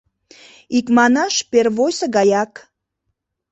[0.77, 2.53] Икманаш, первойсо гаяк...